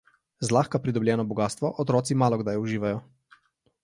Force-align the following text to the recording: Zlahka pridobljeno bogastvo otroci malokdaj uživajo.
Zlahka 0.47 0.79
pridobljeno 0.85 1.25
bogastvo 1.33 1.71
otroci 1.83 2.17
malokdaj 2.21 2.61
uživajo. 2.63 3.03